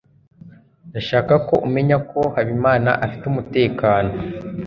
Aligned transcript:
ndashaka 0.89 1.33
ko 1.47 1.55
umenya 1.67 1.97
ko 2.09 2.19
habimana 2.35 2.91
afite 3.05 3.23
umutekano 3.31 4.11